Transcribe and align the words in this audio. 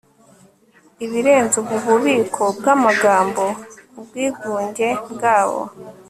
ibirenze 1.05 1.55
ubu 1.61 1.75
bubiko 1.85 2.43
bwamagambo 2.57 3.43
ubwigunge 3.99 4.87
bwabo 5.13 5.61